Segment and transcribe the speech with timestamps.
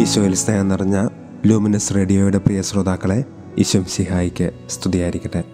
[0.00, 1.08] ഈശോയിൽ സ്നേഹം നിറഞ്ഞ
[1.46, 3.24] ലൂമിനസ് റേഡിയോയുടെ പ്രിയ ശ്രോതാക്കളെ
[3.58, 5.44] ഈശോം സിഹായിക്ക് സ്തുതിയായിരിക്കട്ടെ.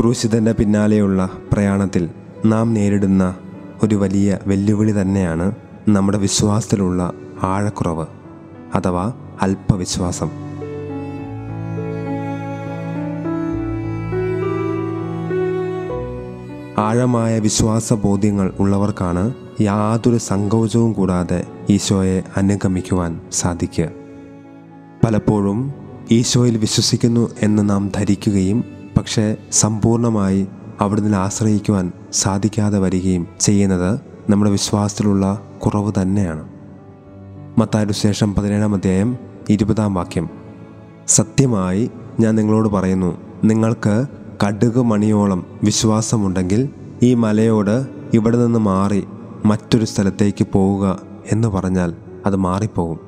[0.00, 2.08] ക്രൂശിതന്റെ പിന്നാലെയുള്ള പ്രയാണത്തിൽ
[2.46, 3.36] നാം നേരിടുന്ന
[3.82, 5.52] ഒരു വലിയ വെല്ലുവിളി തന്നെയാണ്
[5.88, 7.12] നമ്മുടെ വിശ്വാസത്തിലുള്ള
[7.42, 8.06] ആഴക്കുറവ്
[8.74, 10.30] അഥവാ അല്പവിശ്വാസം.
[16.78, 23.88] ആഴമായ വിശ്വാസ ബോധ്യങ്ങൾ ഉള്ളവർക്കാണ് യാതൊരു സങ്കോചവും കൂടാതെ ഈശോയെ അനുഗമിക്കുവാൻ സാധിക്കുക.
[25.04, 25.74] പലപ്പോഴും
[26.10, 28.64] ഈശോയിൽ വിശ്വസിക്കുന്നു എന്ന് നാം ധരിക്കുകയും
[28.98, 30.48] പക്ഷേ സമ്പൂർണമായി
[30.80, 36.48] അവിടുന്ന് ആശ്രയിക്കുവാൻ സാധിക്കാതെ വരികയും ചെയ്യുന്നത് നമ്മുടെ വിശ്വാസത്തിലുള്ള കുറവ് തന്നെയാണ്.
[37.58, 39.16] മത്തായുടെ ശേഷം പതിനേഴാം അധ്യായം
[39.48, 40.30] ഇരുപതാം വാക്യം.
[41.08, 44.06] സത്യമായി ഞാൻ നിങ്ങളോട് പറയുന്നു നിങ്ങൾക്ക്
[44.46, 46.68] കടുക് മണിയോളം വിശ്വാസമുണ്ടെങ്കിൽ
[47.02, 49.04] ഈ മലയോട് ഇവിടെ നിന്ന് മാറി
[49.46, 50.98] മറ്റൊരു സ്ഥലത്തേക്ക് പോവുക
[51.32, 51.94] എന്ന് പറഞ്ഞാൽ
[52.26, 53.00] അത് മാറിപ്പോകും.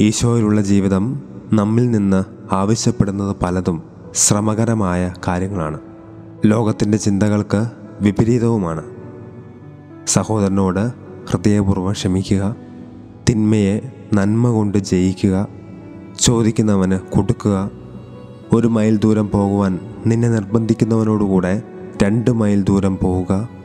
[0.00, 3.82] ഈശോയിലുള്ള ജീവിതം നമ്മിൽ നിന്ന് ആവശ്യപ്പെടുന്നത് പലതും
[4.14, 5.78] ശ്രമകരമായ കാര്യങ്ങളാണ്.
[6.46, 7.70] ലോകത്തിന്റെ ചിന്തകൾക്ക്
[8.00, 8.82] വിപരീതവുമാണ്.
[10.06, 10.92] സഹോദരനോട്
[11.30, 12.56] ഹൃദയപൂർവം ക്ഷമിക്കുക.
[13.28, 13.80] തിന്മയെ
[14.14, 15.48] നന്മ കൊണ്ട് ജയിക്കുക.
[16.20, 17.70] ചോദിക്കുന്നവന് കൊടുക്കുക.
[18.52, 21.62] ഒരു മൈൽ ദൂരം പോകുവാൻ നിന്നെ നിർബന്ധിക്കുന്നവനോടുകൂടെ
[22.02, 23.57] രണ്ട് മൈൽ ദൂരം പോവുക.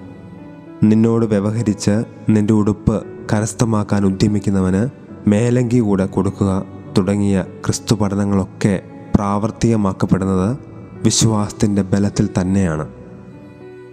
[0.84, 3.04] നിന്നോട് വ്യവഹരിച്ച് നിന്റെ ഉടുപ്പ്
[3.34, 4.90] കരസ്ഥമാക്കാൻ ഉദ്യമിക്കുന്നവന്
[5.30, 6.66] മേലങ്കി കൂടെ കൊടുക്കുക
[6.98, 8.82] തുടങ്ങിയ ക്രിസ്തു പഠനങ്ങളൊക്കെ
[9.16, 10.58] പ്രാവർത്തികമാക്കപ്പെടുന്നത്
[11.04, 12.88] വിശ്വാസത്തിന്റെ ബലത്തിൽ തന്നെയാണ്.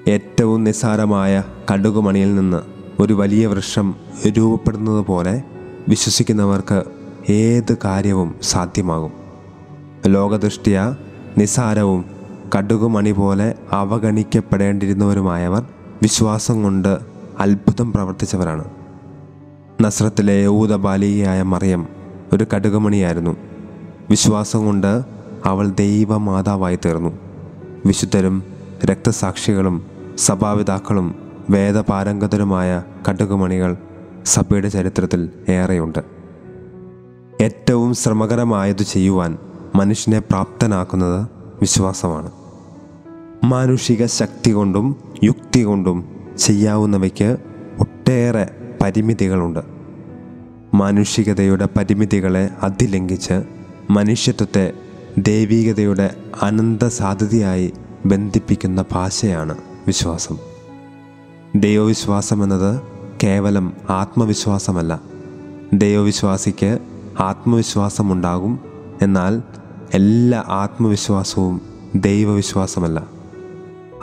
[0.09, 2.61] ഏറ്റവും നിസ്സാരമായ കടുകുമണിയിൽ നിന്ന്
[3.03, 3.95] ഒരു വലിയ വൃക്ഷം
[4.29, 5.43] രൂപപ്പെടുന്നത് പോലെ
[5.89, 6.85] വിശ്വസിക്കുന്നവർക്ക്
[7.29, 9.13] ഏത് കാര്യവും സാധ്യമാകും.
[10.07, 10.95] ലോകദൃഷ്ടിയ
[11.39, 12.05] നിസ്സാരവും
[12.59, 15.63] കടുകുമണി പോലെ അവഗണിക്കപ്പെടേണ്ടിരുന്നവരുമായവർ
[16.03, 16.99] വിശ്വാസം കൊണ്ട്
[17.41, 18.65] അത്ഭുതം പ്രവർത്തിച്ചവരാണ്.
[19.81, 21.87] നസ്രത്തിലെ യഹൂദ ബാലികയായ മറിയം
[22.33, 23.37] ഒരു കടുകുമണിയായിരുന്നു.
[24.11, 25.03] വിശ്വാസം കൊണ്ട്
[25.45, 27.19] അവൾ ദൈവമാതാവായി തീർന്നു
[27.87, 28.43] വിശുദ്ധരും
[28.85, 29.87] രക്തസാക്ഷികളും
[30.19, 31.15] സഭാപിതാക്കളും
[31.51, 33.77] വേദപാരംഗതരുമായ കടുകുമണികൾ
[34.25, 35.99] സഭയുടെ ചരിത്രത്തിൽ ഏറെയുണ്ട്.
[37.43, 39.39] ഏറ്റവും ശ്രമകരമായത് ചെയ്യുവാൻ
[39.75, 41.27] മനുഷ്യനെ പ്രാപ്തനാക്കുന്നത്
[41.61, 42.31] വിശ്വാസമാണ്.
[43.45, 46.05] മാനുഷിക ശക്തി കൊണ്ടും യുക്തി കൊണ്ടും
[46.39, 47.37] ചെയ്യാവുന്നവയ്ക്ക്
[47.81, 48.51] ഒട്ടേറെ
[48.83, 49.61] പരിമിതികളുണ്ട്.
[50.75, 53.43] മാനുഷികതയുടെ പരിമിതികളെ അതിലംഘിച്ച്
[53.91, 54.73] മനുഷ്യത്വത്തെ
[55.19, 57.73] ദൈവികതയുടെ അനന്ത സാധ്യതയായി
[58.07, 59.57] ബന്ധിപ്പിക്കുന്ന ഭാഷയാണ്
[59.87, 60.39] വിശ്വാസം.
[61.57, 62.83] ദൈവവിശ്വാസം എന്നത്
[63.25, 65.01] കേവലം ആത്മവിശ്വാസമല്ല.
[65.73, 66.79] ദൈവവിശ്വാസിക്ക്
[67.21, 68.61] ആത്മവിശ്വാസമുണ്ടാകും
[69.03, 69.43] എന്നാൽ
[69.95, 71.61] എല്ലാ ആത്മവിശ്വാസവും
[71.95, 73.20] ദൈവവിശ്വാസമല്ല.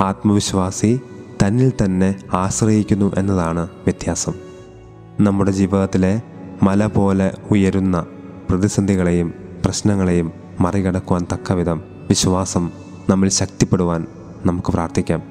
[0.02, 1.02] ആത്മവിശ്വാസി
[1.44, 4.34] തന്നിൽ തന്നെ ആശ്രയിക്കുന്നു എന്നതാണ് വ്യത്യാസം.
[5.19, 6.22] നമ്മുടെ ജീവിതത്തിലെ
[6.63, 8.06] മല പോലെ ഉയരുന്ന
[8.50, 9.34] പ്രതിസന്ധികളെയും
[9.66, 12.72] പ്രശ്നങ്ങളെയും മറികടക്കുവാൻ തക്കവിധം വിശ്വാസം
[13.09, 14.08] നമ്മിൽ ശക്തിപ്പെടുവാൻ
[14.46, 15.24] നമുക്ക് പ്രാർത്ഥിക്കാം.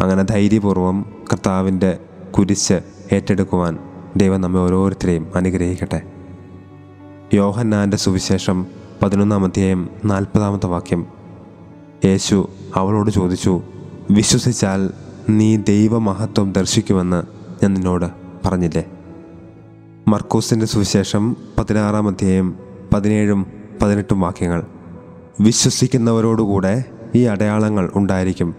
[0.00, 1.98] അങ്ങനെ ധൈര്യപൂർവം കർത്താവിന്റെ
[2.38, 2.80] കുരിശ്
[3.12, 3.78] ഏറ്റെടുക്കുവാൻ
[4.16, 6.02] ദൈവം നമ്മെ ഓരോരുത്തരെയും അനുഗ്രഹിക്കട്ടെ.
[7.34, 8.66] യോഹന്നാന്റെ സുവിശേഷം
[9.02, 11.06] പതിനൊന്നാം അധ്യായം നാൽപ്പതാമത്തെ വാക്യം.
[12.04, 13.62] യേശു അവളോട് ചോദിച്ചു
[14.10, 14.90] വിശ്വസിച്ചാൽ
[15.28, 17.22] നീ ദൈവമഹത്വം ദർശിക്കുമെന്ന്
[17.62, 18.06] ഞാൻ നിന്നോട്
[18.44, 18.84] പറഞ്ഞില്ലേ?
[20.08, 22.56] മർക്കോസിന്റെ സുവിശേഷം പതിനാറാം അധ്യായം
[22.94, 23.46] പതിനേഴും
[23.82, 24.62] പതിനെട്ടും വാക്യങ്ങൾ.
[25.40, 28.54] വിശ്വസിക്കുന്നവരോടുകൂടെ ഈ അടയാളങ്ങൾ ഉണ്ടായിരിക്കും.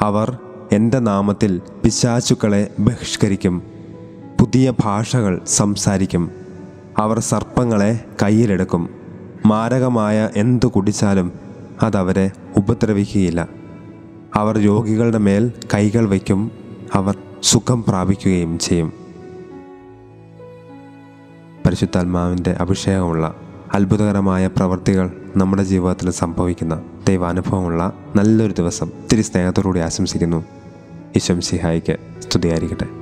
[0.00, 0.38] അവർ
[0.72, 3.62] എന്റെ നാമത്തിൽ പിശാചുക്കളെ ബഹിഷ്കരിക്കും.
[4.40, 6.30] പുതിയ ഭാഷകൾ സംസാരിക്കും.
[6.98, 8.88] അവർ സർപ്പങ്ങളെ കയ്യിലെടുക്കും.
[9.46, 11.32] മാരകമായ എന്തു കുടിച്ചാലും
[11.82, 13.57] അതവരെ ഉപദ്രവിക്കുകയില്ല.
[14.34, 16.50] അവർ രോഗികളുടെ മേൽ കൈകൾ വയ്ക്കും
[16.94, 18.92] അവർ സുഖം പ്രാപിക്കുകയും ചെയ്യും.
[21.66, 23.34] പരിശുദ്ധാത്മാവിന്റെ അഭിഷേകമുള്ള
[23.72, 30.44] അത്ഭുതകരമായ പ്രവൃത്തികൾ നമ്മുടെ ജീവിതത്തിൽ സംഭവിക്കുന്ന ദൈവാനുഭവമുള്ള നല്ലൊരു ദിവസം തിരി സ്നേഹത്തോടുകൂടി ആശംസിക്കുന്നു.
[31.16, 32.97] ഈശ്വം സിഹായിക്ക് സ്തുതിയായിരിക്കട്ടെ.